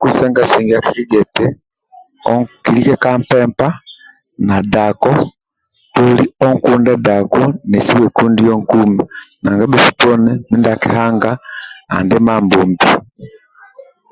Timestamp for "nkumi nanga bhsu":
8.60-9.90